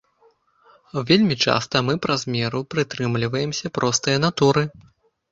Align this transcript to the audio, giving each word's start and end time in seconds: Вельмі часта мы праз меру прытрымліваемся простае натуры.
Вельмі 1.09 1.35
часта 1.49 1.81
мы 1.89 1.93
праз 2.05 2.23
меру 2.35 2.61
прытрымліваемся 2.75 3.71
простае 3.77 4.15
натуры. 4.25 4.63